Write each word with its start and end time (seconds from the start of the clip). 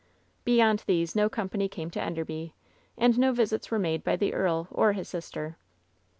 Beyond 0.45 0.81
these 0.87 1.15
no 1.15 1.29
company 1.29 1.69
came 1.69 1.91
to 1.91 2.01
Enderby, 2.01 2.55
and 2.97 3.19
no 3.19 3.31
visits 3.33 3.69
were 3.69 3.77
made 3.77 4.03
by 4.03 4.15
the 4.15 4.33
earl 4.33 4.67
or 4.71 4.93
his 4.93 5.07
sister. 5.07 5.57